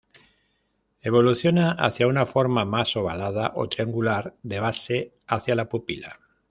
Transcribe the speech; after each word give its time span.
Evoluciona 1.01 1.73
hacia 1.73 2.07
una 2.07 2.25
forma 2.25 2.65
más 2.65 2.95
ovalada, 2.95 3.51
o 3.53 3.69
triangular 3.69 4.35
de 4.41 4.59
base 4.59 5.13
hacia 5.27 5.53
la 5.53 5.69
pupila. 5.69 6.19